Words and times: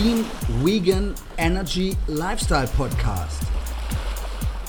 Clean 0.00 0.24
Vegan 0.64 1.14
Energy 1.36 1.94
Lifestyle 2.06 2.66
Podcast. 2.68 3.42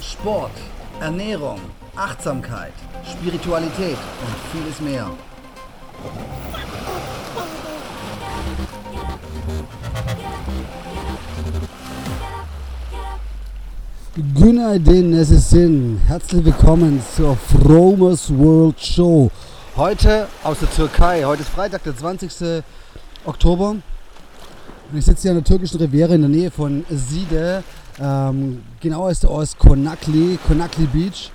Sport, 0.01 0.51
Ernährung, 0.99 1.61
Achtsamkeit, 1.95 2.73
Spiritualität 3.09 3.95
und 3.95 4.35
vieles 4.51 4.81
mehr. 4.81 5.09
Günaydin, 14.35 15.13
es 15.13 15.29
ist 15.29 15.49
Sinn. 15.49 16.01
Herzlich 16.07 16.43
willkommen 16.43 17.01
zur 17.15 17.37
Fromers 17.37 18.29
World 18.37 18.81
Show. 18.81 19.31
Heute 19.77 20.27
aus 20.43 20.59
der 20.59 20.69
Türkei. 20.71 21.23
Heute 21.23 21.43
ist 21.43 21.51
Freitag, 21.51 21.83
der 21.83 21.95
20. 21.95 22.63
Oktober. 23.23 23.77
Ich 24.93 25.05
sitze 25.05 25.21
hier 25.21 25.31
an 25.31 25.37
der 25.37 25.45
türkischen 25.45 25.77
Riviera 25.77 26.13
in 26.15 26.21
der 26.21 26.29
Nähe 26.29 26.51
von 26.51 26.83
Side. 26.89 27.63
Ähm, 27.97 28.61
genauer 28.81 29.11
ist 29.11 29.23
der 29.23 29.31
Ort 29.31 29.57
Konakli, 29.57 30.37
Konakli 30.45 30.85
Beach. 30.85 31.31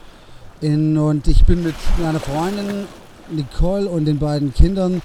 In, 0.61 0.99
und 0.99 1.27
ich 1.27 1.43
bin 1.45 1.63
mit 1.63 1.75
meiner 1.99 2.21
Freundin 2.21 2.85
Nicole 3.31 3.89
und 3.89 4.05
den 4.05 4.19
beiden 4.19 4.53
Kindern 4.53 5.01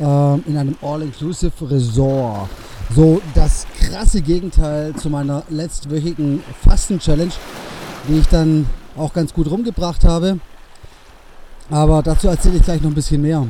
ähm, 0.00 0.42
in 0.46 0.56
einem 0.56 0.76
All-Inclusive 0.80 1.70
Resort. 1.70 2.48
So 2.96 3.20
das 3.34 3.66
krasse 3.78 4.22
Gegenteil 4.22 4.94
zu 4.94 5.10
meiner 5.10 5.42
letztwöchigen 5.50 6.42
Fasten-Challenge, 6.64 7.32
die 8.08 8.18
ich 8.18 8.28
dann 8.28 8.64
auch 8.96 9.12
ganz 9.12 9.34
gut 9.34 9.50
rumgebracht 9.50 10.04
habe. 10.04 10.38
Aber 11.68 12.02
dazu 12.02 12.28
erzähle 12.28 12.56
ich 12.56 12.62
gleich 12.62 12.80
noch 12.80 12.90
ein 12.90 12.94
bisschen 12.94 13.20
mehr. 13.20 13.46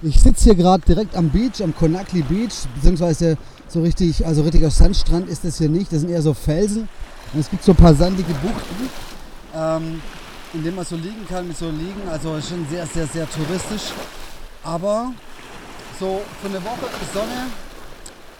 Ich 0.00 0.20
sitze 0.20 0.44
hier 0.44 0.54
gerade 0.54 0.84
direkt 0.86 1.16
am 1.16 1.28
Beach, 1.28 1.60
am 1.60 1.74
Konakli 1.74 2.22
Beach, 2.22 2.54
beziehungsweise 2.76 3.36
so 3.66 3.82
richtig, 3.82 4.24
also 4.24 4.42
richtiger 4.42 4.70
Sandstrand 4.70 5.28
ist 5.28 5.44
das 5.44 5.58
hier 5.58 5.68
nicht. 5.68 5.92
Das 5.92 6.00
sind 6.00 6.10
eher 6.10 6.22
so 6.22 6.34
Felsen. 6.34 6.88
Und 7.34 7.40
es 7.40 7.50
gibt 7.50 7.64
so 7.64 7.72
ein 7.72 7.76
paar 7.76 7.94
sandige 7.94 8.32
Buchten, 8.34 8.90
ähm, 9.54 10.00
in 10.54 10.62
denen 10.62 10.76
man 10.76 10.84
so 10.84 10.94
liegen 10.94 11.26
kann 11.28 11.48
mit 11.48 11.56
so 11.56 11.68
Liegen. 11.68 12.08
Also 12.08 12.40
schon 12.40 12.64
sehr, 12.70 12.86
sehr, 12.86 13.08
sehr 13.08 13.28
touristisch. 13.28 13.92
Aber 14.62 15.12
so 15.98 16.20
für 16.40 16.48
eine 16.48 16.62
Woche 16.64 16.88
Sonne 17.12 17.48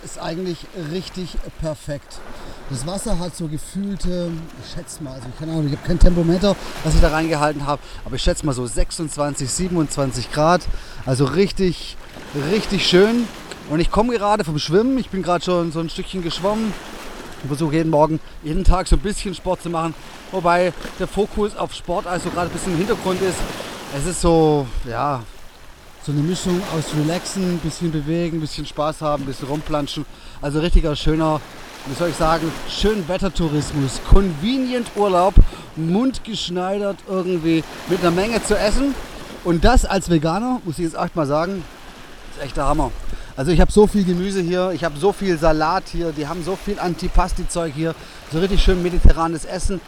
ist 0.05 0.21
eigentlich 0.21 0.67
richtig 0.93 1.37
perfekt. 1.61 2.19
Das 2.71 2.87
Wasser 2.87 3.19
hat 3.19 3.37
so 3.37 3.49
gefühlte, 3.49 4.31
ich 4.63 4.73
schätze 4.73 5.03
mal, 5.03 5.15
also 5.15 5.27
ich 5.29 5.41
ich 5.41 5.77
habe 5.77 5.87
kein 5.87 5.99
Tempometer, 5.99 6.55
was 6.85 6.95
ich 6.95 7.01
da 7.01 7.09
reingehalten 7.09 7.67
habe, 7.67 7.81
aber 8.05 8.17
ich 8.17 8.23
schätze 8.23 8.45
mal 8.45 8.53
so 8.53 8.67
26, 8.67 9.51
27 9.51 10.33
Grad. 10.33 10.63
Also 11.07 11.25
richtig, 11.25 11.97
richtig 12.53 12.87
schön. 12.87 13.27
Und 13.71 13.81
ich 13.81 13.91
komme 13.91 14.15
gerade 14.15 14.45
vom 14.45 14.59
Schwimmen, 14.59 14.97
ich 14.99 15.11
bin 15.11 15.23
gerade 15.23 15.45
schon 15.45 15.73
so 15.73 15.81
ein 15.81 15.91
Stückchen 15.91 16.23
geschwommen. 16.23 16.73
Ich 17.43 17.49
versuche 17.49 17.75
jeden 17.75 17.91
Morgen, 17.91 18.21
jeden 18.43 18.65
Tag 18.65 18.89
so 18.89 18.97
ein 18.97 19.01
bisschen 19.01 19.35
Sport 19.35 19.63
zu 19.63 19.71
machen. 19.71 19.95
Wobei 20.33 20.73
der 20.99 21.07
Fokus 21.07 21.57
auf 21.57 21.73
Sport 21.73 22.07
also 22.07 22.31
gerade 22.31 22.51
ein 22.51 22.53
bisschen 22.53 22.73
im 22.73 22.79
Hintergrund 22.79 23.21
ist. 23.23 23.39
Es 23.97 24.07
ist 24.07 24.21
so, 24.21 24.67
ja, 24.89 25.23
so 26.09 26.13
eine 26.15 26.23
Mischung 26.23 26.59
aus 26.75 26.85
Relaxen, 26.99 27.57
ein 27.57 27.59
bisschen 27.59 27.93
bewegen, 27.93 28.39
ein 28.39 28.41
bisschen 28.41 28.65
Spaß 28.65 29.03
haben, 29.03 29.25
ein 29.25 29.27
bisschen 29.27 29.47
rumplanschen. 29.47 30.07
Also 30.41 30.59
richtiger 30.59 30.97
schöner, 30.97 31.39
wie 31.85 31.95
soll 31.95 32.09
ich 32.09 32.17
sagen, 32.17 32.51
schön 32.67 33.07
Wettertourismus. 33.07 34.01
Convenient 34.09 34.87
Urlaub, 34.97 35.35
mundgeschneidert 35.77 36.97
irgendwie 37.07 37.63
mit 37.91 38.01
einer 38.01 38.11
Menge 38.11 38.43
zu 38.43 38.59
essen. 38.59 38.95
Und 39.45 39.67
das 39.67 39.85
als 39.85 40.09
Veganer, 40.09 40.63
muss 40.65 40.79
ich 40.79 40.87
jetzt 40.87 40.97
echt 40.97 41.15
mal 41.15 41.27
sagen, 41.27 41.63
ist 42.35 42.43
echt 42.43 42.57
der 42.57 42.65
Hammer. 42.65 42.91
Also 43.37 43.51
ich 43.51 43.61
habe 43.61 43.71
so 43.71 43.87
viel 43.87 44.05
Gemüse 44.05 44.41
hier, 44.41 44.71
ich 44.71 44.85
habe 44.85 44.99
so 44.99 45.13
viel 45.13 45.37
Salat 45.37 45.85
hier, 45.93 46.13
die 46.13 46.27
haben 46.27 46.43
so 46.43 46.57
viel 46.57 46.79
Antipasti-Zeug 46.79 47.75
hier, 47.77 47.95
so 48.33 48.39
richtig 48.39 48.63
schön 48.63 48.83
mediterranes 48.83 49.45
Essen. 49.45 49.79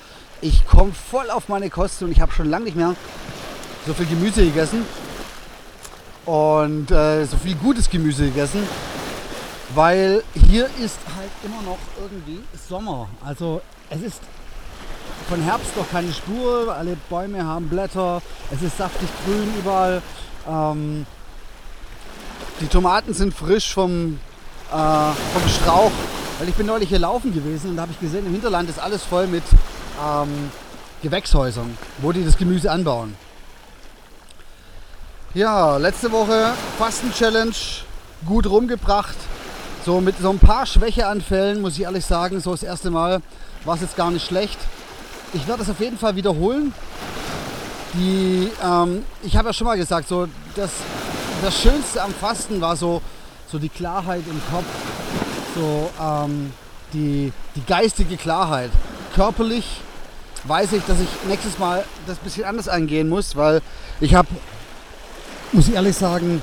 Ich 0.43 0.67
komme 0.67 0.93
voll 0.93 1.31
auf 1.31 1.49
meine 1.49 1.71
Kosten 1.71 2.05
und 2.05 2.13
ich 2.13 2.21
habe 2.21 2.33
schon 2.33 2.51
lange 2.51 2.67
nicht 2.67 2.77
mehr 2.77 2.95
so 3.87 3.95
viel 3.95 4.05
Gemüse 4.05 4.45
gegessen 4.45 4.85
und 6.27 6.91
äh, 6.91 7.25
so 7.25 7.37
viel 7.37 7.55
gutes 7.57 7.89
Gemüse 7.89 8.27
gegessen, 8.27 8.63
weil 9.75 10.23
hier 10.35 10.67
ist 10.83 10.99
halt 11.17 11.31
immer 11.45 11.63
noch 11.63 11.79
irgendwie 12.01 12.41
Sommer. 12.69 13.09
Also 13.25 13.61
es 13.89 14.03
ist 14.03 14.21
von 15.29 15.41
Herbst 15.43 15.77
noch 15.77 15.89
keine 15.91 16.13
Spur, 16.13 16.75
alle 16.75 16.97
Bäume 17.09 17.45
haben 17.45 17.69
Blätter, 17.69 18.21
es 18.51 18.63
ist 18.63 18.77
saftig 18.77 19.09
grün 19.25 19.49
überall. 19.59 20.03
Ähm, 20.49 21.07
die 22.61 22.67
Tomaten 22.67 23.15
sind 23.15 23.33
frisch 23.33 23.73
vom, 23.73 24.19
äh, 24.71 24.75
vom 24.75 25.49
Strauch, 25.49 25.93
weil 26.39 26.49
ich 26.49 26.55
bin 26.55 26.67
neulich 26.67 26.89
hier 26.89 26.99
laufen 26.99 27.33
gewesen 27.33 27.71
und 27.71 27.77
da 27.77 27.83
habe 27.83 27.93
ich 27.93 28.01
gesehen, 28.01 28.27
im 28.27 28.33
Hinterland 28.33 28.69
ist 28.69 28.79
alles 28.79 29.03
voll 29.05 29.27
mit 29.27 29.45
ähm, 30.05 30.51
Gewächshäusern, 31.03 31.79
wo 31.99 32.13
die 32.13 32.25
das 32.25 32.37
Gemüse 32.37 32.71
anbauen. 32.71 33.15
Ja, 35.33 35.77
letzte 35.77 36.11
Woche 36.11 36.55
Fasten-Challenge 36.77 37.55
gut 38.27 38.47
rumgebracht. 38.47 39.15
So 39.87 40.01
mit 40.01 40.19
so 40.19 40.29
ein 40.31 40.41
paar 40.41 40.67
Schwächeanfällen, 40.67 41.61
muss 41.61 41.75
ich 41.75 41.83
ehrlich 41.83 42.05
sagen, 42.05 42.41
so 42.41 42.51
das 42.51 42.65
erste 42.65 42.91
Mal 42.91 43.23
war 43.65 43.77
es 43.77 43.81
jetzt 43.81 43.97
gar 43.97 44.11
nicht 44.11 44.27
schlecht. 44.27 44.59
Ich 45.33 45.47
werde 45.47 45.61
das 45.61 45.71
auf 45.71 45.79
jeden 45.79 45.99
Fall 45.99 46.17
wiederholen. 46.17 46.75
Die, 47.95 48.51
ähm, 48.61 49.05
ich 49.23 49.37
habe 49.37 49.51
ja 49.51 49.53
schon 49.53 49.69
mal 49.69 49.77
gesagt, 49.77 50.09
so 50.09 50.27
das, 50.57 50.71
das 51.43 51.63
Schönste 51.63 52.03
am 52.03 52.13
Fasten 52.13 52.61
war 52.61 52.75
so, 52.75 53.01
so 53.53 53.61
die 53.61 53.69
Klarheit 53.69 54.25
im 54.29 54.43
Kopf, 54.51 54.67
so 55.55 55.91
ähm, 56.03 56.53
die, 56.93 57.33
die 57.55 57.65
geistige 57.67 58.17
Klarheit. 58.17 58.73
Körperlich 59.15 59.81
weiß 60.43 60.73
ich, 60.73 60.83
dass 60.87 60.99
ich 60.99 61.09
nächstes 61.29 61.57
Mal 61.61 61.85
das 62.09 62.19
ein 62.19 62.25
bisschen 62.25 62.47
anders 62.47 62.67
angehen 62.67 63.09
muss, 63.09 63.37
weil 63.37 63.63
ich 64.01 64.17
habe 64.17 64.27
muss 65.53 65.69
ich 65.69 65.75
ehrlich 65.75 65.97
sagen, 65.97 66.43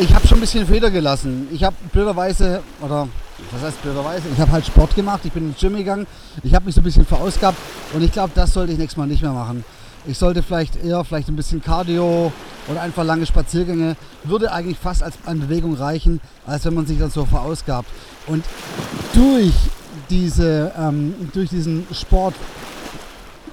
ich 0.00 0.14
habe 0.14 0.26
schon 0.26 0.38
ein 0.38 0.42
bisschen 0.42 0.66
Feder 0.66 0.90
gelassen. 0.90 1.48
Ich 1.52 1.64
habe 1.64 1.74
blöderweise, 1.92 2.62
oder 2.80 3.08
was 3.52 3.62
heißt 3.62 3.82
blöderweise, 3.82 4.28
ich 4.32 4.40
habe 4.40 4.52
halt 4.52 4.66
Sport 4.66 4.94
gemacht, 4.94 5.20
ich 5.24 5.32
bin 5.32 5.48
ins 5.48 5.58
Gym 5.58 5.76
gegangen, 5.76 6.06
ich 6.42 6.54
habe 6.54 6.66
mich 6.66 6.74
so 6.74 6.80
ein 6.80 6.84
bisschen 6.84 7.06
verausgabt 7.06 7.56
und 7.94 8.02
ich 8.02 8.12
glaube, 8.12 8.32
das 8.34 8.52
sollte 8.52 8.72
ich 8.72 8.78
nächstes 8.78 8.96
Mal 8.96 9.06
nicht 9.06 9.22
mehr 9.22 9.32
machen. 9.32 9.64
Ich 10.06 10.16
sollte 10.16 10.42
vielleicht 10.42 10.82
eher 10.82 11.04
vielleicht 11.04 11.28
ein 11.28 11.36
bisschen 11.36 11.62
Cardio 11.62 12.32
oder 12.68 12.80
einfach 12.80 13.04
lange 13.04 13.26
Spaziergänge, 13.26 13.96
würde 14.24 14.52
eigentlich 14.52 14.78
fast 14.78 15.02
als 15.02 15.18
an 15.26 15.40
Bewegung 15.40 15.74
reichen, 15.74 16.20
als 16.46 16.64
wenn 16.64 16.74
man 16.74 16.86
sich 16.86 16.98
dann 16.98 17.10
so 17.10 17.24
verausgabt. 17.24 17.88
Und 18.26 18.44
durch, 19.14 19.52
diese, 20.10 20.72
ähm, 20.78 21.14
durch 21.32 21.50
diesen 21.50 21.86
Sport, 21.92 22.34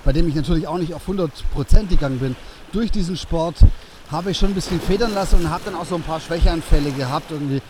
bei 0.05 0.13
dem 0.13 0.27
ich 0.29 0.35
natürlich 0.35 0.67
auch 0.67 0.77
nicht 0.77 0.93
auf 0.93 1.09
100% 1.09 1.87
gegangen 1.87 2.19
bin, 2.19 2.35
durch 2.71 2.91
diesen 2.91 3.17
Sport 3.17 3.55
habe 4.11 4.31
ich 4.31 4.37
schon 4.37 4.49
ein 4.49 4.55
bisschen 4.55 4.79
federn 4.79 5.13
lassen 5.13 5.37
und 5.41 5.49
habe 5.49 5.63
dann 5.65 5.75
auch 5.75 5.85
so 5.85 5.95
ein 5.95 6.03
paar 6.03 6.19
Schwächeanfälle 6.19 6.91
gehabt, 6.91 7.31
irgendwie, 7.31 7.61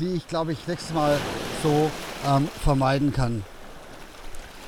die 0.00 0.14
ich 0.14 0.26
glaube 0.26 0.52
ich 0.52 0.66
nächstes 0.66 0.94
Mal 0.94 1.18
so 1.62 1.90
ähm, 2.26 2.48
vermeiden 2.64 3.12
kann. 3.12 3.44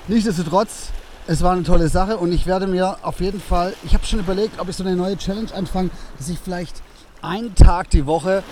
Nichtsdestotrotz, 0.06 0.90
es 1.26 1.42
war 1.42 1.52
eine 1.52 1.62
tolle 1.62 1.88
Sache 1.88 2.18
und 2.18 2.30
ich 2.32 2.44
werde 2.46 2.66
mir 2.66 2.98
auf 3.02 3.20
jeden 3.20 3.40
Fall, 3.40 3.74
ich 3.84 3.94
habe 3.94 4.04
schon 4.04 4.18
überlegt, 4.18 4.60
ob 4.60 4.68
ich 4.68 4.76
so 4.76 4.84
eine 4.84 4.94
neue 4.94 5.16
Challenge 5.16 5.52
anfange, 5.54 5.88
dass 6.18 6.28
ich 6.28 6.38
vielleicht 6.38 6.82
einen 7.22 7.54
Tag 7.54 7.88
die 7.88 8.04
Woche 8.04 8.42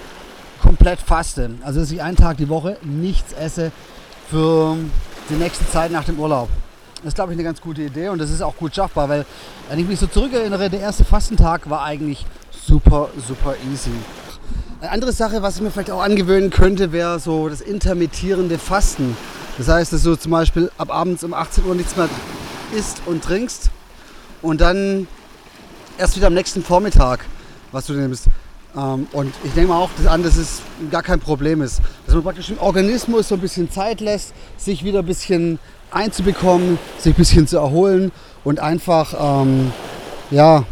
komplett 0.62 1.00
faste. 1.00 1.50
Also 1.62 1.80
dass 1.80 1.90
ich 1.90 2.02
einen 2.02 2.16
Tag 2.16 2.38
die 2.38 2.48
Woche 2.48 2.78
nichts 2.82 3.34
esse 3.34 3.70
für 4.30 4.76
die 5.28 5.34
nächste 5.34 5.68
Zeit 5.68 5.92
nach 5.92 6.04
dem 6.04 6.18
Urlaub. 6.18 6.48
Das 7.02 7.08
ist, 7.08 7.14
glaube 7.16 7.32
ich, 7.32 7.36
eine 7.36 7.42
ganz 7.42 7.60
gute 7.60 7.82
Idee 7.82 8.10
und 8.10 8.18
das 8.18 8.30
ist 8.30 8.42
auch 8.42 8.56
gut 8.56 8.76
schaffbar, 8.76 9.08
weil, 9.08 9.26
wenn 9.68 9.78
ich 9.80 9.88
mich 9.88 9.98
so 9.98 10.06
zurückerinnere, 10.06 10.70
der 10.70 10.78
erste 10.78 11.04
Fastentag 11.04 11.68
war 11.68 11.82
eigentlich 11.82 12.24
super, 12.52 13.08
super 13.26 13.56
easy. 13.72 13.90
Eine 14.80 14.92
andere 14.92 15.12
Sache, 15.12 15.42
was 15.42 15.56
ich 15.56 15.62
mir 15.62 15.72
vielleicht 15.72 15.90
auch 15.90 16.00
angewöhnen 16.00 16.50
könnte, 16.50 16.92
wäre 16.92 17.18
so 17.18 17.48
das 17.48 17.60
intermittierende 17.60 18.56
Fasten. 18.56 19.16
Das 19.58 19.66
heißt, 19.66 19.92
dass 19.92 20.04
du 20.04 20.14
zum 20.14 20.30
Beispiel 20.30 20.70
ab 20.78 20.94
abends 20.94 21.24
um 21.24 21.34
18 21.34 21.64
Uhr 21.64 21.74
nichts 21.74 21.96
mehr 21.96 22.08
isst 22.72 23.02
und 23.06 23.24
trinkst 23.24 23.70
und 24.40 24.60
dann 24.60 25.08
erst 25.98 26.16
wieder 26.16 26.28
am 26.28 26.34
nächsten 26.34 26.62
Vormittag, 26.62 27.24
was 27.72 27.86
du 27.86 27.94
nimmst. 27.94 28.26
Ähm, 28.76 29.06
und 29.12 29.34
ich 29.44 29.52
denke 29.52 29.70
mal 29.70 29.78
auch 29.78 29.90
dass 29.96 30.06
an, 30.06 30.22
dass 30.22 30.36
es 30.36 30.62
gar 30.90 31.02
kein 31.02 31.20
Problem 31.20 31.60
ist. 31.62 31.80
Dass 32.06 32.14
man 32.14 32.24
praktisch 32.24 32.46
dem 32.48 32.58
Organismus 32.58 33.28
so 33.28 33.34
ein 33.34 33.40
bisschen 33.40 33.70
Zeit 33.70 34.00
lässt, 34.00 34.32
sich 34.56 34.84
wieder 34.84 35.00
ein 35.00 35.06
bisschen 35.06 35.58
einzubekommen, 35.90 36.78
sich 36.98 37.14
ein 37.14 37.16
bisschen 37.16 37.46
zu 37.46 37.58
erholen 37.58 38.12
und 38.44 38.60
einfach 38.60 39.42
ähm, 39.42 39.72
ja, 40.30 40.64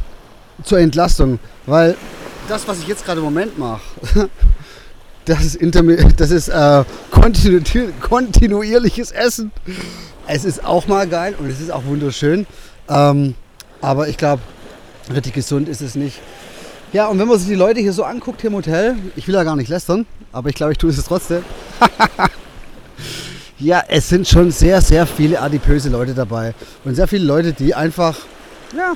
zur 0.64 0.78
Entlastung. 0.78 1.38
Weil 1.66 1.96
das, 2.48 2.66
was 2.66 2.80
ich 2.80 2.88
jetzt 2.88 3.04
gerade 3.04 3.18
im 3.18 3.24
Moment 3.24 3.58
mache, 3.58 3.80
das 5.24 5.44
ist, 5.44 5.58
das 6.16 6.30
ist 6.30 6.48
äh, 6.48 6.84
kontinu 7.10 7.60
kontinuierliches 8.00 9.12
Essen. 9.12 9.52
Es 10.26 10.44
ist 10.44 10.64
auch 10.64 10.86
mal 10.86 11.06
geil 11.06 11.34
und 11.38 11.48
es 11.48 11.60
ist 11.60 11.70
auch 11.70 11.84
wunderschön. 11.84 12.46
Ähm, 12.88 13.34
aber 13.80 14.08
ich 14.08 14.16
glaube, 14.16 14.42
richtig 15.12 15.34
gesund 15.34 15.68
ist 15.68 15.80
es 15.80 15.94
nicht. 15.94 16.20
Ja, 16.92 17.06
und 17.06 17.20
wenn 17.20 17.28
man 17.28 17.38
sich 17.38 17.46
die 17.46 17.54
Leute 17.54 17.78
hier 17.78 17.92
so 17.92 18.02
anguckt 18.02 18.40
hier 18.40 18.50
im 18.50 18.56
Hotel, 18.56 18.96
ich 19.14 19.28
will 19.28 19.34
ja 19.34 19.44
gar 19.44 19.54
nicht 19.54 19.68
lästern, 19.68 20.06
aber 20.32 20.48
ich 20.48 20.56
glaube, 20.56 20.72
ich 20.72 20.78
tue 20.78 20.90
es 20.90 21.04
trotzdem. 21.04 21.44
ja, 23.60 23.84
es 23.86 24.08
sind 24.08 24.26
schon 24.26 24.50
sehr, 24.50 24.80
sehr 24.80 25.06
viele 25.06 25.40
adipöse 25.40 25.88
Leute 25.88 26.14
dabei. 26.14 26.52
Und 26.84 26.96
sehr 26.96 27.06
viele 27.06 27.24
Leute, 27.24 27.52
die 27.52 27.76
einfach, 27.76 28.16
ja, 28.76 28.94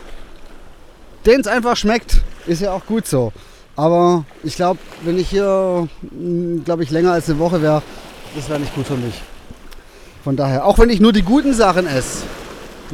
denen 1.25 1.43
es 1.43 1.47
einfach 1.47 1.77
schmeckt. 1.77 2.23
Ist 2.49 2.63
ja 2.63 2.73
auch 2.73 2.85
gut 2.85 3.07
so. 3.07 3.33
Aber 3.77 4.25
ich 4.43 4.57
glaube, 4.57 4.81
wenn 5.05 5.17
ich 5.17 5.29
hier, 5.29 5.89
hm, 6.01 6.65
glaube 6.65 6.83
ich, 6.83 6.91
länger 6.91 7.13
als 7.13 7.31
eine 7.31 7.39
Woche 7.39 7.63
wäre, 7.63 7.81
das 8.35 8.49
wäre 8.49 8.59
nicht 8.59 8.75
gut 8.75 8.87
für 8.89 8.97
mich. 8.97 9.23
Von 10.25 10.35
daher, 10.35 10.65
auch 10.67 10.81
wenn 10.81 10.91
ich 10.91 10.99
nur 10.99 11.13
die 11.13 11.23
guten 11.23 11.55
Sachen 11.55 11.87
esse, 11.87 12.25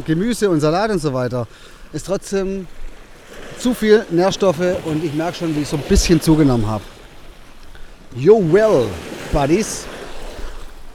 Gemüse 0.04 0.50
und 0.50 0.60
Salat 0.60 0.90
und 0.90 0.98
so 0.98 1.14
weiter, 1.14 1.46
ist 1.92 2.06
trotzdem 2.06 2.66
zu 3.60 3.74
viel 3.74 4.04
Nährstoffe 4.10 4.76
und 4.84 5.04
ich 5.04 5.14
merke 5.14 5.36
schon, 5.36 5.54
wie 5.54 5.60
ich 5.60 5.68
so 5.68 5.76
ein 5.76 5.82
bisschen 5.82 6.20
zugenommen 6.20 6.66
habe. 6.66 6.82
Yo, 8.16 8.42
well, 8.50 8.86
Buddies. 9.32 9.84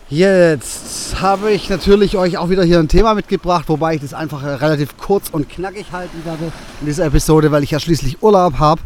Jetzt 0.09 1.19
habe 1.19 1.51
ich 1.51 1.69
natürlich 1.69 2.15
euch 2.17 2.37
auch 2.37 2.49
wieder 2.49 2.63
hier 2.63 2.79
ein 2.79 2.87
Thema 2.87 3.15
mitgebracht, 3.15 3.65
wobei 3.67 3.95
ich 3.95 4.01
das 4.01 4.13
einfach 4.13 4.43
relativ 4.43 4.97
kurz 4.97 5.29
und 5.29 5.49
knackig 5.49 5.91
halten 5.91 6.23
werde 6.25 6.51
in 6.81 6.87
dieser 6.87 7.05
Episode, 7.05 7.51
weil 7.51 7.63
ich 7.63 7.71
ja 7.71 7.79
schließlich 7.79 8.21
Urlaub 8.21 8.59
habe. 8.59 8.81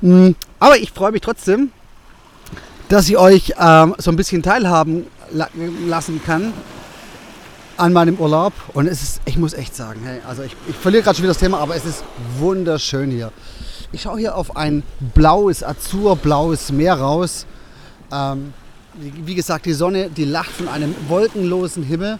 Hm, 0.00 0.34
aber 0.58 0.76
ich 0.76 0.92
freue 0.92 1.12
mich 1.12 1.22
trotzdem, 1.22 1.70
dass 2.88 3.08
ich 3.08 3.16
euch 3.16 3.54
ähm, 3.58 3.94
so 3.98 4.10
ein 4.10 4.16
bisschen 4.16 4.42
teilhaben 4.42 5.06
lassen 5.86 6.20
kann 6.24 6.52
an 7.78 7.92
meinem 7.92 8.16
Urlaub. 8.16 8.52
Und 8.74 8.86
es 8.86 9.02
ist, 9.02 9.20
ich 9.24 9.36
muss 9.38 9.54
echt 9.54 9.74
sagen, 9.74 10.00
hey, 10.04 10.20
also 10.26 10.42
ich, 10.42 10.54
ich 10.68 10.76
verliere 10.76 11.02
gerade 11.02 11.16
schon 11.16 11.22
wieder 11.22 11.32
das 11.32 11.40
Thema, 11.40 11.58
aber 11.58 11.76
es 11.76 11.84
ist 11.84 12.04
wunderschön 12.38 13.10
hier. 13.10 13.32
Ich 13.92 14.02
schaue 14.02 14.18
hier 14.18 14.36
auf 14.36 14.56
ein 14.56 14.82
blaues, 15.14 15.62
azurblaues 15.62 16.72
Meer 16.72 16.94
raus. 16.94 17.46
Ähm, 18.12 18.52
wie 18.94 19.34
gesagt, 19.34 19.66
die 19.66 19.72
Sonne, 19.72 20.10
die 20.10 20.24
lacht 20.24 20.50
von 20.50 20.68
einem 20.68 20.94
wolkenlosen 21.08 21.84
Himmel. 21.84 22.18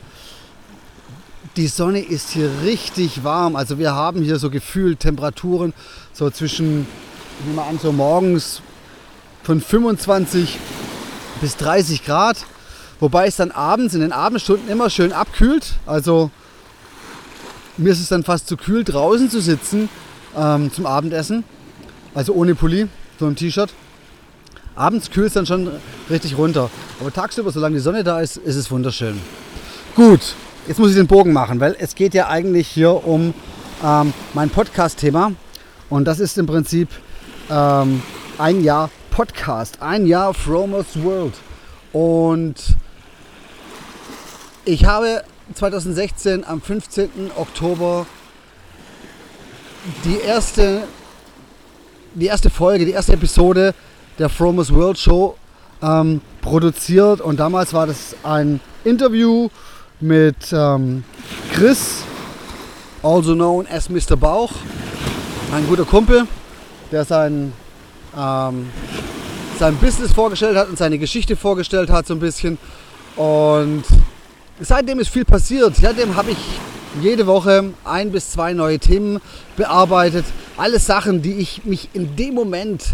Die 1.56 1.66
Sonne 1.66 2.00
ist 2.00 2.30
hier 2.30 2.50
richtig 2.62 3.24
warm. 3.24 3.56
Also 3.56 3.78
wir 3.78 3.94
haben 3.94 4.22
hier 4.22 4.38
so 4.38 4.48
gefühlt 4.48 5.00
Temperaturen 5.00 5.74
so 6.12 6.30
zwischen, 6.30 6.86
ich 7.40 7.46
nehme 7.46 7.62
an, 7.62 7.78
so 7.80 7.92
morgens 7.92 8.62
von 9.42 9.60
25 9.60 10.58
bis 11.40 11.56
30 11.56 12.04
Grad. 12.04 12.38
Wobei 13.00 13.26
es 13.26 13.36
dann 13.36 13.50
abends 13.50 13.94
in 13.94 14.00
den 14.00 14.12
Abendstunden 14.12 14.68
immer 14.68 14.90
schön 14.90 15.12
abkühlt. 15.12 15.74
Also 15.86 16.30
mir 17.76 17.92
ist 17.92 18.00
es 18.00 18.08
dann 18.08 18.24
fast 18.24 18.48
zu 18.48 18.56
kühl 18.56 18.82
draußen 18.82 19.30
zu 19.30 19.40
sitzen 19.40 19.88
ähm, 20.36 20.72
zum 20.72 20.86
Abendessen. 20.86 21.44
Also 22.14 22.32
ohne 22.32 22.54
Pulli, 22.54 22.88
so 23.20 23.28
im 23.28 23.36
T-Shirt. 23.36 23.72
Abends 24.74 25.10
kühlt 25.10 25.28
es 25.28 25.34
dann 25.34 25.46
schon 25.46 25.70
richtig 26.10 26.36
runter. 26.36 26.70
Aber 27.00 27.12
tagsüber, 27.12 27.52
solange 27.52 27.76
die 27.76 27.80
Sonne 27.80 28.02
da 28.02 28.20
ist, 28.20 28.36
ist 28.36 28.56
es 28.56 28.70
wunderschön. 28.70 29.20
Gut, 29.94 30.34
jetzt 30.66 30.78
muss 30.78 30.90
ich 30.90 30.96
den 30.96 31.06
Bogen 31.06 31.32
machen, 31.32 31.60
weil 31.60 31.76
es 31.78 31.94
geht 31.94 32.14
ja 32.14 32.28
eigentlich 32.28 32.68
hier 32.68 33.06
um 33.06 33.34
ähm, 33.84 34.12
mein 34.34 34.50
Podcast-Thema. 34.50 35.32
Und 35.90 36.04
das 36.04 36.20
ist 36.20 36.38
im 36.38 36.46
Prinzip 36.46 36.88
ähm, 37.50 38.02
ein 38.38 38.62
Jahr 38.62 38.90
Podcast, 39.10 39.82
ein 39.82 40.06
Jahr 40.06 40.34
Fromers 40.34 41.02
World. 41.02 41.34
Und 41.92 42.54
ich 44.64 44.84
habe 44.84 45.22
2016 45.54 46.44
am 46.44 46.60
15. 46.60 47.30
Oktober 47.36 48.06
die 50.04 50.20
erste, 50.20 50.82
die 52.14 52.26
erste 52.26 52.50
Folge, 52.50 52.84
die 52.84 52.92
erste 52.92 53.14
Episode 53.14 53.74
der 54.18 54.28
Fromers 54.28 54.72
World 54.72 54.98
Show 54.98 55.36
ähm, 55.82 56.20
produziert 56.40 57.20
und 57.20 57.38
damals 57.38 57.72
war 57.72 57.86
das 57.86 58.16
ein 58.22 58.60
Interview 58.84 59.48
mit 60.00 60.52
ähm, 60.52 61.04
Chris, 61.52 62.02
also 63.02 63.34
known 63.34 63.66
as 63.66 63.88
Mr. 63.88 64.16
Bauch, 64.16 64.52
ein 65.52 65.66
guter 65.66 65.84
Kumpel, 65.84 66.26
der 66.92 67.04
sein, 67.04 67.52
ähm, 68.16 68.70
sein 69.58 69.76
Business 69.76 70.12
vorgestellt 70.12 70.56
hat 70.56 70.68
und 70.68 70.78
seine 70.78 70.98
Geschichte 70.98 71.36
vorgestellt 71.36 71.90
hat 71.90 72.06
so 72.06 72.14
ein 72.14 72.20
bisschen 72.20 72.58
und 73.16 73.84
seitdem 74.60 74.98
ist 74.98 75.08
viel 75.08 75.24
passiert. 75.24 75.76
Seitdem 75.76 76.16
habe 76.16 76.32
ich 76.32 76.38
jede 77.02 77.26
Woche 77.26 77.72
ein 77.84 78.10
bis 78.12 78.30
zwei 78.30 78.52
neue 78.52 78.78
Themen 78.78 79.20
bearbeitet. 79.56 80.24
Alles 80.56 80.86
Sachen, 80.86 81.22
die 81.22 81.34
ich 81.34 81.64
mich 81.64 81.90
in 81.92 82.16
dem 82.16 82.34
Moment 82.34 82.84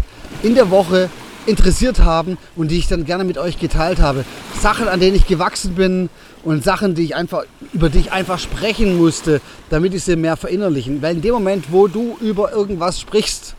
in 0.43 0.55
der 0.55 0.69
Woche 0.69 1.09
interessiert 1.45 1.99
haben 1.99 2.37
und 2.55 2.71
die 2.71 2.77
ich 2.77 2.87
dann 2.87 3.05
gerne 3.05 3.23
mit 3.23 3.37
euch 3.37 3.59
geteilt 3.59 3.99
habe. 3.99 4.25
Sachen, 4.59 4.87
an 4.87 4.99
denen 4.99 5.15
ich 5.15 5.27
gewachsen 5.27 5.75
bin 5.75 6.09
und 6.43 6.63
Sachen, 6.63 6.95
die 6.95 7.03
ich 7.03 7.15
einfach, 7.15 7.43
über 7.73 7.89
die 7.89 7.99
ich 7.99 8.11
einfach 8.11 8.39
sprechen 8.39 8.97
musste, 8.97 9.41
damit 9.69 9.93
ich 9.93 10.03
sie 10.03 10.15
mehr 10.15 10.37
verinnerlichen. 10.37 11.01
Weil 11.01 11.15
in 11.15 11.21
dem 11.21 11.33
Moment, 11.33 11.71
wo 11.71 11.87
du 11.87 12.17
über 12.19 12.51
irgendwas 12.51 12.99
sprichst, 12.99 13.55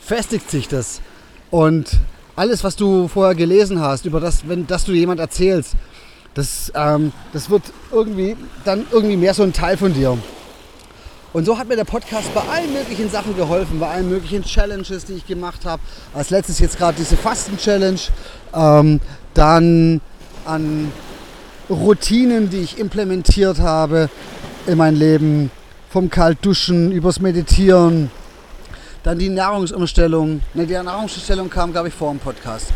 festigt 0.00 0.50
sich 0.50 0.68
das. 0.68 1.00
Und 1.50 1.98
alles, 2.36 2.64
was 2.64 2.76
du 2.76 3.08
vorher 3.08 3.34
gelesen 3.34 3.80
hast, 3.80 4.06
über 4.06 4.20
das, 4.20 4.48
wenn 4.48 4.66
das 4.66 4.84
du 4.84 4.92
jemand 4.92 5.20
erzählst, 5.20 5.74
das, 6.38 6.70
ähm, 6.76 7.12
das 7.32 7.50
wird 7.50 7.64
irgendwie 7.90 8.36
dann 8.64 8.86
irgendwie 8.92 9.16
mehr 9.16 9.34
so 9.34 9.42
ein 9.42 9.52
Teil 9.52 9.76
von 9.76 9.92
dir. 9.92 10.16
Und 11.32 11.44
so 11.44 11.58
hat 11.58 11.68
mir 11.68 11.74
der 11.74 11.84
Podcast 11.84 12.32
bei 12.32 12.42
allen 12.42 12.72
möglichen 12.72 13.10
Sachen 13.10 13.36
geholfen, 13.36 13.80
bei 13.80 13.88
allen 13.88 14.08
möglichen 14.08 14.44
Challenges, 14.44 15.04
die 15.04 15.14
ich 15.14 15.26
gemacht 15.26 15.64
habe. 15.64 15.82
Als 16.14 16.30
letztes 16.30 16.60
jetzt 16.60 16.78
gerade 16.78 16.96
diese 16.96 17.16
Fasten-Challenge. 17.16 17.98
Ähm, 18.54 19.00
dann 19.34 20.00
an 20.44 20.92
Routinen, 21.68 22.48
die 22.48 22.58
ich 22.58 22.78
implementiert 22.78 23.58
habe 23.58 24.08
in 24.68 24.78
mein 24.78 24.94
Leben. 24.94 25.50
Vom 25.90 26.08
Kaltduschen 26.08 26.92
übers 26.92 27.18
Meditieren. 27.18 28.12
Dann 29.02 29.18
die 29.18 29.28
Nahrungsumstellung. 29.28 30.40
Ne, 30.54 30.66
die 30.66 30.74
Nahrungsumstellung 30.74 31.50
kam, 31.50 31.72
glaube 31.72 31.88
ich, 31.88 31.94
vor 31.94 32.12
dem 32.12 32.20
Podcast. 32.20 32.68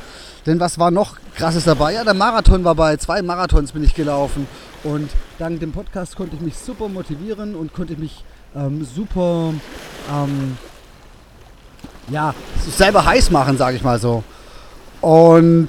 Denn 0.47 0.59
was 0.59 0.81
war 0.81 0.91
noch 0.91 1.22
krasses 1.35 1.65
dabei? 1.65 1.95
Ja, 1.95 2.05
der 2.05 2.15
Marathon 2.15 2.65
war 2.65 2.75
bei 2.75 2.97
zwei 2.97 3.23
Marathons 3.23 3.73
bin 3.73 3.85
ich 3.85 3.95
gelaufen. 3.95 4.47
Und 4.85 5.11
dank 5.39 5.61
dem 5.61 5.73
Podcast 5.73 6.17
konnte 6.17 6.37
ich 6.37 6.43
mich 6.43 6.57
super 6.57 6.89
motivieren 6.89 7.55
und 7.55 7.73
konnte 7.73 7.97
mich 7.97 8.25
ähm, 8.55 8.85
super 8.85 9.53
ähm, 10.13 10.59
ja, 12.09 12.35
selber 12.69 13.05
heiß 13.05 13.31
machen, 13.31 13.57
sage 13.57 13.77
ich 13.77 13.83
mal 13.83 13.99
so. 13.99 14.25
Und 15.01 15.69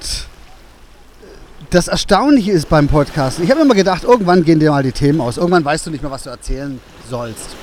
das 1.70 1.88
Erstaunliche 1.88 2.52
ist 2.52 2.68
beim 2.68 2.86
Podcast, 2.88 3.40
ich 3.40 3.50
habe 3.50 3.60
immer 3.60 3.74
gedacht, 3.74 4.04
irgendwann 4.04 4.44
gehen 4.44 4.60
dir 4.60 4.70
mal 4.70 4.82
die 4.82 4.92
Themen 4.92 5.20
aus. 5.20 5.38
Irgendwann 5.38 5.64
weißt 5.64 5.86
du 5.86 5.90
nicht 5.90 6.02
mehr, 6.02 6.10
was 6.10 6.24
du 6.24 6.30
erzählen 6.30 6.80
sollst. 7.08 7.56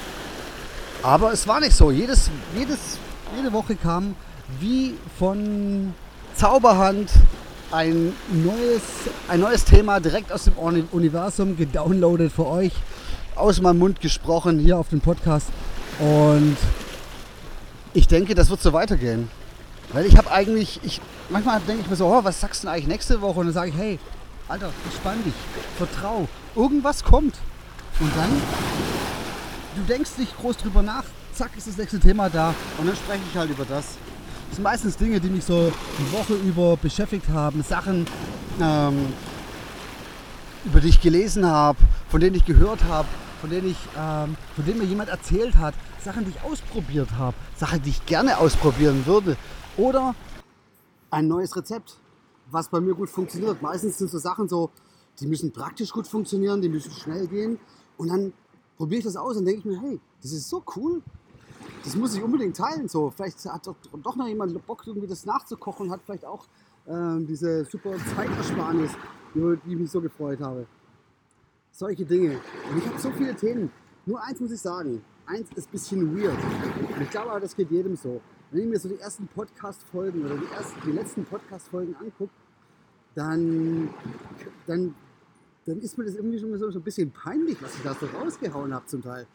Aber 1.03 1.31
es 1.31 1.47
war 1.47 1.59
nicht 1.59 1.75
so. 1.75 1.91
Jedes, 1.91 2.29
jedes, 2.55 2.97
jede 3.35 3.51
Woche 3.53 3.75
kam 3.75 4.15
wie 4.59 4.95
von 5.17 5.93
Zauberhand 6.35 7.09
ein 7.71 8.13
neues, 8.29 8.81
ein 9.27 9.39
neues 9.39 9.63
Thema 9.63 9.99
direkt 9.99 10.31
aus 10.31 10.45
dem 10.45 10.53
Universum 10.91 11.55
gedownloadet 11.55 12.31
für 12.31 12.47
euch, 12.47 12.73
aus 13.35 13.61
meinem 13.61 13.79
Mund 13.79 14.01
gesprochen 14.01 14.59
hier 14.59 14.77
auf 14.77 14.89
dem 14.89 15.01
Podcast. 15.01 15.47
Und 15.99 16.57
ich 17.93 18.07
denke, 18.07 18.35
das 18.35 18.49
wird 18.49 18.61
so 18.61 18.73
weitergehen. 18.73 19.29
Weil 19.93 20.05
ich 20.05 20.17
habe 20.17 20.31
eigentlich, 20.31 20.79
ich, 20.83 21.01
manchmal 21.29 21.59
denke 21.61 21.81
ich 21.81 21.89
mir 21.89 21.95
so, 21.95 22.07
oh, 22.07 22.23
was 22.23 22.39
sagst 22.39 22.63
du 22.63 22.67
denn 22.67 22.75
eigentlich 22.75 22.87
nächste 22.87 23.21
Woche? 23.21 23.39
Und 23.39 23.47
dann 23.47 23.53
sage 23.53 23.69
ich, 23.69 23.77
hey, 23.77 23.99
Alter, 24.47 24.69
entspann 24.85 25.23
dich, 25.23 25.33
vertrau, 25.77 26.27
irgendwas 26.55 27.03
kommt. 27.03 27.35
Und 27.99 28.11
dann, 28.15 28.29
du 29.75 29.81
denkst 29.87 30.11
nicht 30.17 30.37
groß 30.37 30.57
drüber 30.57 30.81
nach, 30.81 31.03
zack, 31.33 31.51
ist 31.57 31.67
das 31.67 31.77
nächste 31.77 31.99
Thema 31.99 32.29
da 32.29 32.53
und 32.77 32.87
dann 32.87 32.95
spreche 32.95 33.21
ich 33.29 33.37
halt 33.37 33.49
über 33.49 33.65
das. 33.65 33.97
Das 34.51 34.57
sind 34.57 34.63
meistens 34.63 34.97
Dinge, 34.97 35.21
die 35.21 35.29
mich 35.29 35.45
so 35.45 35.71
die 35.97 36.11
Woche 36.11 36.33
über 36.33 36.75
beschäftigt 36.75 37.29
haben, 37.29 37.63
Sachen, 37.63 38.05
ähm, 38.59 39.13
über 40.65 40.81
die 40.81 40.89
ich 40.89 40.99
gelesen 40.99 41.45
habe, 41.45 41.79
von 42.09 42.19
denen 42.19 42.35
ich 42.35 42.43
gehört 42.43 42.83
habe, 42.83 43.07
von 43.39 43.49
denen, 43.49 43.71
ich, 43.71 43.77
ähm, 43.97 44.35
von 44.53 44.65
denen 44.65 44.79
mir 44.79 44.83
jemand 44.83 45.07
erzählt 45.07 45.55
hat, 45.55 45.73
Sachen, 46.03 46.25
die 46.25 46.31
ich 46.31 46.43
ausprobiert 46.43 47.11
habe, 47.17 47.33
Sachen, 47.55 47.81
die 47.81 47.91
ich 47.91 48.05
gerne 48.05 48.39
ausprobieren 48.39 49.05
würde. 49.05 49.37
Oder 49.77 50.15
ein 51.11 51.29
neues 51.29 51.55
Rezept, 51.55 52.01
was 52.51 52.67
bei 52.67 52.81
mir 52.81 52.93
gut 52.93 53.09
funktioniert. 53.09 53.61
Meistens 53.61 53.99
sind 53.99 54.11
so 54.11 54.17
Sachen 54.17 54.49
so, 54.49 54.69
die 55.21 55.27
müssen 55.27 55.53
praktisch 55.53 55.91
gut 55.91 56.07
funktionieren, 56.07 56.61
die 56.61 56.67
müssen 56.67 56.91
schnell 56.91 57.25
gehen. 57.27 57.57
Und 57.95 58.09
dann 58.09 58.33
probiere 58.75 58.99
ich 58.99 59.05
das 59.05 59.15
aus 59.15 59.37
und 59.37 59.45
denke 59.45 59.59
ich 59.59 59.65
mir, 59.65 59.79
hey, 59.79 60.01
das 60.21 60.33
ist 60.33 60.49
so 60.49 60.61
cool. 60.75 61.01
Das 61.83 61.95
muss 61.95 62.15
ich 62.15 62.21
unbedingt 62.21 62.55
teilen. 62.55 62.87
So, 62.87 63.09
vielleicht 63.09 63.43
hat 63.45 63.65
doch, 63.65 63.75
doch 64.03 64.15
noch 64.15 64.27
jemand 64.27 64.65
Bock, 64.65 64.83
irgendwie 64.85 65.07
das 65.07 65.25
nachzukochen 65.25 65.87
und 65.87 65.91
hat 65.91 66.01
vielleicht 66.05 66.25
auch 66.25 66.45
ähm, 66.87 67.25
diese 67.27 67.65
super 67.65 67.95
Zeitersparnis, 68.15 68.91
die, 69.33 69.57
die 69.65 69.75
mich 69.75 69.89
so 69.89 70.01
gefreut 70.01 70.39
habe. 70.41 70.67
Solche 71.71 72.05
Dinge. 72.05 72.39
Und 72.69 72.77
ich 72.77 72.87
habe 72.87 72.99
so 72.99 73.11
viele 73.11 73.35
Themen. 73.35 73.71
Nur 74.05 74.21
eins 74.23 74.39
muss 74.39 74.51
ich 74.51 74.61
sagen. 74.61 75.03
Eins 75.25 75.47
ist 75.55 75.69
ein 75.69 75.71
bisschen 75.71 76.17
weird. 76.17 76.37
Und 76.95 77.01
ich 77.01 77.09
glaube, 77.09 77.39
das 77.39 77.55
geht 77.55 77.71
jedem 77.71 77.95
so. 77.95 78.21
wenn 78.51 78.61
ich 78.61 78.67
mir 78.67 78.79
so 78.79 78.89
die 78.89 78.99
ersten 78.99 79.27
Podcast-Folgen 79.27 80.25
oder 80.25 80.35
die, 80.35 80.53
ersten, 80.53 80.81
die 80.85 80.91
letzten 80.91 81.23
Podcast-Folgen 81.23 81.95
angucke, 81.95 82.33
dann, 83.15 83.89
dann, 84.67 84.93
dann 85.65 85.79
ist 85.79 85.97
mir 85.97 86.05
das 86.05 86.15
irgendwie 86.15 86.39
schon 86.39 86.57
so 86.57 86.67
ein 86.67 86.81
bisschen 86.81 87.11
peinlich, 87.11 87.61
was 87.61 87.75
ich 87.75 87.83
da 87.83 87.93
so 87.93 88.05
rausgehauen 88.07 88.73
habe 88.73 88.85
zum 88.85 89.01
Teil. 89.01 89.27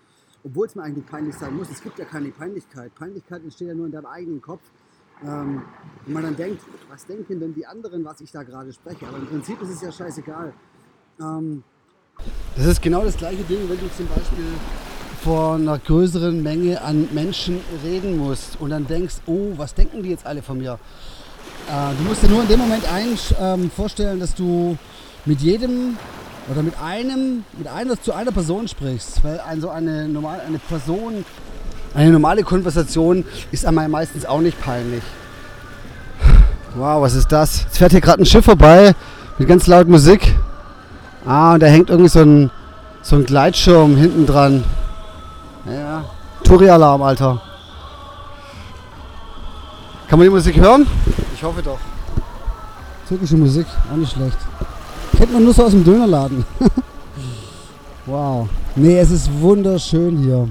Obwohl 0.46 0.66
es 0.68 0.76
mir 0.76 0.82
eigentlich 0.82 1.06
peinlich 1.06 1.34
sein 1.34 1.56
muss. 1.56 1.68
Es 1.70 1.82
gibt 1.82 1.98
ja 1.98 2.04
keine 2.04 2.28
Peinlichkeit. 2.30 2.94
Peinlichkeit 2.94 3.42
entsteht 3.42 3.66
ja 3.66 3.74
nur 3.74 3.86
in 3.86 3.92
deinem 3.92 4.06
eigenen 4.06 4.40
Kopf. 4.40 4.62
Ähm, 5.24 5.62
und 6.06 6.12
man 6.12 6.22
dann 6.22 6.36
denkt, 6.36 6.62
was 6.88 7.04
denken 7.04 7.40
denn 7.40 7.52
die 7.52 7.66
anderen, 7.66 8.04
was 8.04 8.20
ich 8.20 8.30
da 8.30 8.44
gerade 8.44 8.72
spreche? 8.72 9.08
Aber 9.08 9.18
im 9.18 9.26
Prinzip 9.26 9.60
ist 9.62 9.70
es 9.70 9.82
ja 9.82 9.90
scheißegal. 9.90 10.52
Ähm, 11.20 11.64
das 12.56 12.66
ist 12.66 12.82
genau 12.82 13.02
das 13.02 13.16
gleiche 13.16 13.42
Ding, 13.42 13.68
wenn 13.68 13.78
du 13.78 13.90
zum 13.96 14.06
Beispiel 14.06 14.44
vor 15.22 15.54
einer 15.54 15.78
größeren 15.78 16.40
Menge 16.42 16.80
an 16.80 17.08
Menschen 17.12 17.60
reden 17.82 18.16
musst 18.16 18.60
und 18.60 18.70
dann 18.70 18.86
denkst, 18.86 19.16
oh, 19.26 19.52
was 19.56 19.74
denken 19.74 20.04
die 20.04 20.10
jetzt 20.10 20.26
alle 20.26 20.42
von 20.42 20.58
mir? 20.58 20.78
Äh, 21.68 21.94
du 21.96 22.04
musst 22.04 22.22
dir 22.22 22.28
nur 22.28 22.42
in 22.42 22.48
dem 22.48 22.60
Moment 22.60 22.84
ein, 22.92 23.18
ähm, 23.40 23.70
vorstellen, 23.70 24.20
dass 24.20 24.34
du 24.34 24.78
mit 25.24 25.40
jedem 25.40 25.96
oder 26.50 26.62
mit 26.62 26.74
einem, 26.80 27.44
mit 27.56 27.66
einer 27.66 28.00
zu 28.00 28.12
einer 28.12 28.32
Person 28.32 28.68
sprichst, 28.68 29.24
weil 29.24 29.40
also 29.40 29.70
eine 29.70 30.08
normale, 30.08 30.42
eine 30.42 30.58
Person, 30.58 31.24
eine 31.94 32.10
normale 32.10 32.42
Konversation 32.42 33.24
ist 33.50 33.66
einmal 33.66 33.88
meistens 33.88 34.24
auch 34.26 34.40
nicht 34.40 34.60
peinlich. 34.60 35.02
Wow, 36.76 37.02
was 37.02 37.14
ist 37.14 37.32
das? 37.32 37.62
Jetzt 37.62 37.78
fährt 37.78 37.92
hier 37.92 38.00
gerade 38.00 38.22
ein 38.22 38.26
Schiff 38.26 38.44
vorbei 38.44 38.94
mit 39.38 39.48
ganz 39.48 39.66
laut 39.66 39.88
Musik. 39.88 40.34
Ah, 41.24 41.54
und 41.54 41.62
da 41.62 41.66
hängt 41.66 41.90
irgendwie 41.90 42.10
so 42.10 42.20
ein, 42.20 42.50
so 43.02 43.16
ein 43.16 43.24
Gleitschirm 43.24 43.96
hinten 43.96 44.26
dran. 44.26 44.62
Ja, 45.64 46.04
Touri-Alarm, 46.44 47.02
Alter. 47.02 47.42
Kann 50.06 50.20
man 50.20 50.28
die 50.28 50.30
Musik 50.30 50.56
hören? 50.56 50.86
Ich 51.34 51.42
hoffe 51.42 51.62
doch. 51.62 51.78
Türkische 53.08 53.36
Musik, 53.36 53.66
auch 53.90 53.96
nicht 53.96 54.12
schlecht. 54.12 54.38
Kennt 55.16 55.32
man 55.32 55.44
nur 55.44 55.54
so 55.54 55.64
aus 55.64 55.70
dem 55.70 55.82
Dönerladen. 55.82 56.44
wow. 58.06 58.46
Nee, 58.74 58.98
es 58.98 59.10
ist 59.10 59.30
wunderschön 59.40 60.18
hier. 60.18 60.48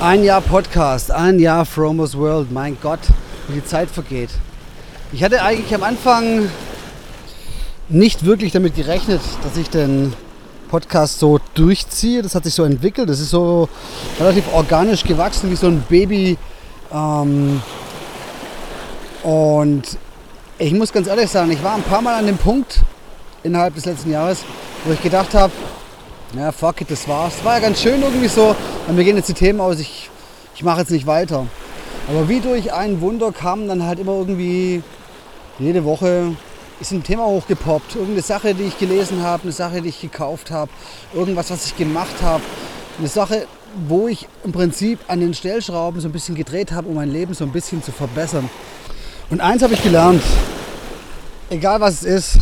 Ein 0.00 0.22
Jahr 0.22 0.40
Podcast, 0.40 1.10
ein 1.10 1.40
Jahr 1.40 1.64
Fromos 1.64 2.16
World. 2.16 2.52
Mein 2.52 2.78
Gott, 2.80 3.00
wie 3.48 3.54
die 3.54 3.64
Zeit 3.64 3.90
vergeht. 3.90 4.30
Ich 5.12 5.24
hatte 5.24 5.42
eigentlich 5.42 5.74
am 5.74 5.82
Anfang 5.82 6.48
nicht 7.88 8.24
wirklich 8.24 8.52
damit 8.52 8.76
gerechnet, 8.76 9.20
dass 9.42 9.56
ich 9.56 9.70
den 9.70 10.12
Podcast 10.68 11.18
so 11.18 11.40
durchziehe. 11.54 12.22
Das 12.22 12.36
hat 12.36 12.44
sich 12.44 12.54
so 12.54 12.62
entwickelt. 12.62 13.08
Das 13.08 13.18
ist 13.18 13.30
so 13.30 13.68
relativ 14.20 14.44
organisch 14.54 15.02
gewachsen, 15.02 15.50
wie 15.50 15.56
so 15.56 15.66
ein 15.66 15.82
Baby. 15.88 16.38
Ähm 16.92 17.60
und 19.24 19.82
ich 20.58 20.72
muss 20.72 20.92
ganz 20.92 21.08
ehrlich 21.08 21.28
sagen, 21.28 21.50
ich 21.50 21.64
war 21.64 21.74
ein 21.74 21.82
paar 21.82 22.02
Mal 22.02 22.14
an 22.14 22.26
dem 22.26 22.38
Punkt 22.38 22.84
innerhalb 23.42 23.74
des 23.74 23.84
letzten 23.84 24.10
Jahres, 24.10 24.44
wo 24.84 24.92
ich 24.92 25.02
gedacht 25.02 25.34
habe, 25.34 25.52
ja, 26.36 26.52
fuck 26.52 26.80
it, 26.80 26.90
das 26.90 27.06
war's. 27.08 27.44
War 27.44 27.54
ja 27.54 27.60
ganz 27.60 27.80
schön 27.80 28.02
irgendwie 28.02 28.28
so. 28.28 28.54
Und 28.86 28.96
mir 28.96 29.04
gehen 29.04 29.16
jetzt 29.16 29.28
die 29.28 29.34
Themen 29.34 29.60
aus, 29.60 29.78
ich, 29.78 30.10
ich 30.54 30.62
mache 30.62 30.80
jetzt 30.80 30.90
nicht 30.90 31.06
weiter. 31.06 31.46
Aber 32.08 32.28
wie 32.28 32.40
durch 32.40 32.72
ein 32.72 33.00
Wunder 33.00 33.32
kam 33.32 33.68
dann 33.68 33.84
halt 33.84 33.98
immer 33.98 34.12
irgendwie 34.12 34.82
jede 35.58 35.84
Woche 35.84 36.36
ist 36.80 36.92
ein 36.92 37.02
Thema 37.02 37.24
hochgepoppt. 37.24 37.94
Irgendeine 37.94 38.22
Sache, 38.22 38.54
die 38.54 38.64
ich 38.64 38.78
gelesen 38.78 39.22
habe, 39.22 39.44
eine 39.44 39.52
Sache, 39.52 39.80
die 39.80 39.88
ich 39.88 40.00
gekauft 40.00 40.50
habe, 40.50 40.70
irgendwas, 41.14 41.50
was 41.50 41.66
ich 41.66 41.76
gemacht 41.76 42.22
habe. 42.22 42.42
Eine 42.98 43.08
Sache, 43.08 43.46
wo 43.88 44.08
ich 44.08 44.28
im 44.44 44.52
Prinzip 44.52 44.98
an 45.08 45.20
den 45.20 45.32
Stellschrauben 45.34 46.00
so 46.00 46.08
ein 46.08 46.12
bisschen 46.12 46.34
gedreht 46.34 46.72
habe, 46.72 46.88
um 46.88 46.94
mein 46.94 47.10
Leben 47.10 47.34
so 47.34 47.44
ein 47.44 47.52
bisschen 47.52 47.82
zu 47.82 47.92
verbessern. 47.92 48.50
Und 49.30 49.40
eins 49.40 49.62
habe 49.62 49.74
ich 49.74 49.82
gelernt, 49.82 50.22
egal 51.48 51.80
was 51.80 52.02
es 52.02 52.04
ist, 52.04 52.38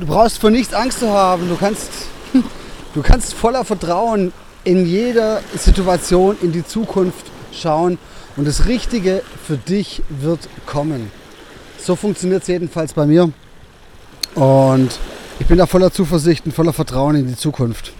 du 0.00 0.06
brauchst 0.06 0.38
vor 0.38 0.50
nichts 0.50 0.74
Angst 0.74 1.00
zu 1.00 1.10
haben. 1.10 1.48
Du 1.48 1.56
kannst, 1.56 1.90
du 2.94 3.02
kannst 3.02 3.34
voller 3.34 3.64
Vertrauen 3.64 4.32
in 4.64 4.86
jeder 4.86 5.42
Situation 5.56 6.36
in 6.42 6.52
die 6.52 6.66
Zukunft 6.66 7.26
schauen 7.52 7.98
und 8.36 8.46
das 8.46 8.66
Richtige 8.66 9.22
für 9.46 9.56
dich 9.56 10.02
wird 10.08 10.40
kommen. 10.66 11.10
So 11.78 11.96
funktioniert 11.96 12.42
es 12.42 12.48
jedenfalls 12.48 12.92
bei 12.92 13.06
mir. 13.06 13.30
Und 14.34 14.90
ich 15.38 15.46
bin 15.46 15.58
da 15.58 15.66
voller 15.66 15.92
Zuversicht 15.92 16.46
und 16.46 16.52
voller 16.52 16.72
Vertrauen 16.72 17.16
in 17.16 17.26
die 17.26 17.36
Zukunft. 17.36 17.92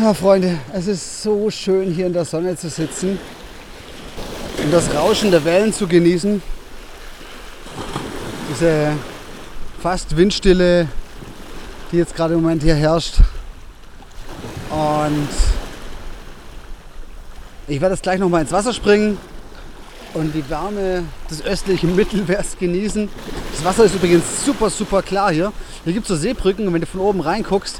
Ja, 0.00 0.14
Freunde, 0.14 0.58
es 0.72 0.86
ist 0.86 1.22
so 1.22 1.50
schön 1.50 1.92
hier 1.92 2.06
in 2.06 2.12
der 2.12 2.24
Sonne 2.24 2.56
zu 2.56 2.68
sitzen 2.68 3.18
und 4.62 4.72
das 4.72 4.92
Rauschen 4.94 5.30
der 5.30 5.44
Wellen 5.44 5.72
zu 5.72 5.86
genießen. 5.86 6.42
Diese 8.50 8.92
fast 9.84 10.16
Windstille, 10.16 10.88
die 11.92 11.98
jetzt 11.98 12.16
gerade 12.16 12.32
im 12.32 12.40
Moment 12.40 12.62
hier 12.62 12.74
herrscht. 12.74 13.16
Und 14.70 15.28
ich 17.68 17.78
werde 17.82 17.94
jetzt 17.94 18.02
gleich 18.02 18.18
noch 18.18 18.30
mal 18.30 18.40
ins 18.40 18.50
Wasser 18.50 18.72
springen 18.72 19.18
und 20.14 20.34
die 20.34 20.48
Wärme 20.48 21.04
des 21.30 21.42
östlichen 21.42 21.94
Mittelmeers 21.96 22.56
genießen. 22.58 23.10
Das 23.52 23.62
Wasser 23.62 23.84
ist 23.84 23.94
übrigens 23.94 24.24
super, 24.42 24.70
super 24.70 25.02
klar 25.02 25.30
hier. 25.30 25.52
Hier 25.84 25.92
gibt 25.92 26.04
es 26.04 26.08
so 26.08 26.16
Seebrücken 26.16 26.66
und 26.66 26.72
wenn 26.72 26.80
du 26.80 26.86
von 26.86 27.00
oben 27.00 27.20
reinguckst, 27.20 27.78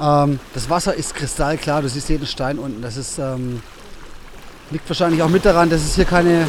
ähm, 0.00 0.38
das 0.54 0.70
Wasser 0.70 0.94
ist 0.94 1.16
kristallklar. 1.16 1.82
Du 1.82 1.88
siehst 1.88 2.10
jeden 2.10 2.28
Stein 2.28 2.60
unten. 2.60 2.80
Das 2.80 2.96
ist, 2.96 3.18
ähm, 3.18 3.60
liegt 4.70 4.88
wahrscheinlich 4.88 5.20
auch 5.20 5.28
mit 5.28 5.44
daran, 5.44 5.68
dass 5.68 5.80
es 5.80 5.96
hier 5.96 6.04
keine, 6.04 6.46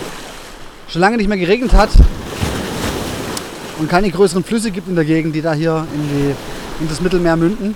schon 0.89 1.01
lange 1.01 1.17
nicht 1.17 1.27
mehr 1.27 1.39
geregnet 1.39 1.74
hat 1.74 1.89
und 3.79 3.89
keine 3.89 4.09
größeren 4.09 4.43
Flüsse 4.43 4.71
gibt 4.71 4.87
in 4.87 4.95
der 4.95 5.05
Gegend, 5.05 5.35
die 5.35 5.41
da 5.41 5.53
hier 5.53 5.87
in, 5.93 6.01
die, 6.09 6.35
in 6.83 6.89
das 6.89 7.01
Mittelmeer 7.01 7.35
münden. 7.35 7.75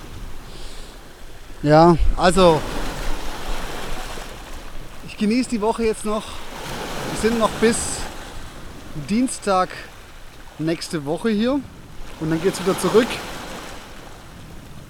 Ja, 1.63 1.97
also 2.15 2.61
ich 5.07 5.17
genieße 5.17 5.49
die 5.49 5.61
Woche 5.61 5.83
jetzt 5.83 6.05
noch 6.05 6.23
wir 7.11 7.31
sind 7.31 7.39
noch 7.39 7.49
bis 7.49 7.77
Dienstag 9.09 9.69
nächste 10.59 11.05
Woche 11.05 11.29
hier 11.29 11.59
und 12.19 12.29
dann 12.29 12.41
geht 12.41 12.53
es 12.53 12.61
wieder 12.61 12.79
zurück. 12.79 13.07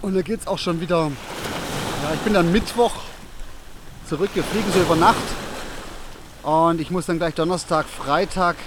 Und 0.02 0.14
dann 0.14 0.24
geht 0.24 0.42
es 0.42 0.48
auch 0.48 0.58
schon 0.58 0.82
wieder, 0.82 1.10
ja, 2.04 2.14
ich 2.14 2.20
bin 2.22 2.34
dann 2.34 2.52
Mittwoch 2.52 2.92
zurück, 4.10 4.30
wir 4.34 4.44
fliegen 4.44 4.70
so 4.74 4.82
über 4.82 4.96
Nacht. 4.98 5.16
Und 6.44 6.82
ich 6.82 6.92
muss 6.92 7.06
dann 7.06 7.18
gleich 7.18 7.34
Donnerstag, 7.34 7.86
Freitag 7.86 8.58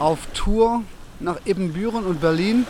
auf 0.00 0.18
Tour 0.34 0.82
nach 1.20 1.36
Ebenbüren 1.44 2.04
und 2.04 2.20
Berlin. 2.20 2.66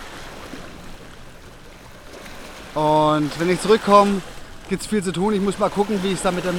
Und 2.75 3.31
wenn 3.39 3.51
ich 3.51 3.61
zurückkomme, 3.61 4.23
gibt 4.69 4.83
es 4.83 4.89
viel 4.89 5.03
zu 5.03 5.13
tun. 5.13 5.35
Ich 5.35 5.41
muss 5.41 5.59
mal 5.59 5.71
gucken, 5.71 6.01
wie 6.03 6.13
es 6.13 6.23
da 6.23 6.31
mit 6.31 6.45
dem 6.45 6.57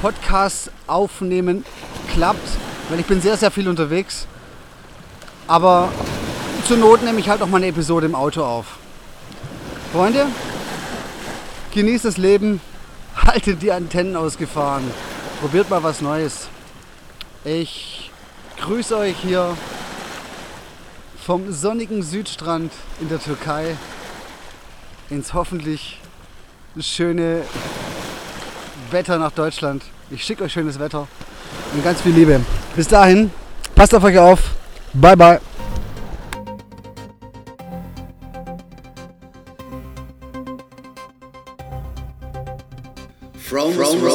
Podcast 0.00 0.70
aufnehmen 0.86 1.64
klappt, 2.12 2.48
weil 2.88 3.00
ich 3.00 3.06
bin 3.06 3.20
sehr, 3.20 3.36
sehr 3.36 3.50
viel 3.50 3.68
unterwegs. 3.68 4.26
Aber 5.46 5.90
zur 6.66 6.76
Not 6.76 7.02
nehme 7.02 7.18
ich 7.18 7.28
halt 7.28 7.42
auch 7.42 7.46
mal 7.46 7.56
eine 7.56 7.68
Episode 7.68 8.06
im 8.06 8.14
Auto 8.14 8.44
auf. 8.44 8.78
Freunde, 9.92 10.26
genießt 11.72 12.04
das 12.04 12.18
Leben, 12.18 12.60
haltet 13.16 13.62
die 13.62 13.72
Antennen 13.72 14.16
ausgefahren, 14.16 14.84
probiert 15.40 15.70
mal 15.70 15.82
was 15.82 16.00
Neues. 16.02 16.48
Ich 17.44 18.10
grüße 18.60 18.96
euch 18.96 19.16
hier 19.22 19.56
vom 21.28 21.52
sonnigen 21.52 22.02
Südstrand 22.02 22.72
in 23.02 23.10
der 23.10 23.20
Türkei 23.20 23.76
ins 25.10 25.34
hoffentlich 25.34 26.00
schöne 26.80 27.42
Wetter 28.90 29.18
nach 29.18 29.32
Deutschland. 29.32 29.82
Ich 30.10 30.24
schicke 30.24 30.44
euch 30.44 30.54
schönes 30.54 30.78
Wetter 30.78 31.06
und 31.74 31.84
ganz 31.84 32.00
viel 32.00 32.14
Liebe. 32.14 32.40
Bis 32.74 32.88
dahin, 32.88 33.30
passt 33.74 33.94
auf 33.94 34.04
euch 34.04 34.16
auf. 34.18 34.40
Bye 34.94 35.16
bye. 35.18 35.40
From, 43.36 43.74
from, 43.74 44.07